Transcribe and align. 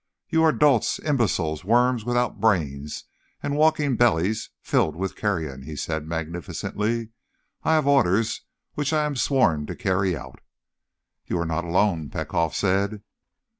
"You 0.29 0.41
are 0.41 0.51
dolts, 0.51 0.97
imbeciles, 0.97 1.63
worms 1.63 2.05
without 2.05 2.39
brains 2.41 3.03
and 3.43 3.55
walking 3.55 3.95
bellies 3.97 4.49
filled 4.59 4.95
with 4.95 5.15
carrion!" 5.15 5.61
he 5.61 5.75
said 5.75 6.07
magnificently. 6.07 7.09
"I 7.61 7.75
have 7.75 7.85
orders 7.85 8.41
which 8.73 8.93
I 8.93 9.05
am 9.05 9.15
sworn 9.15 9.67
to 9.67 9.75
carry 9.75 10.17
out!" 10.17 10.41
"You 11.27 11.37
are 11.37 11.45
not 11.45 11.65
alone," 11.65 12.09
Petkoff 12.09 12.55
said. 12.55 13.03